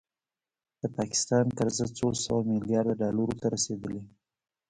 د 0.81 0.83
پاکستان 0.97 1.45
قرضه 1.57 1.85
څو 1.97 2.07
سوه 2.23 2.41
میلیارده 2.53 2.93
ډالرو 3.01 3.27
ته 3.41 3.45
رسیدلې 3.55 4.01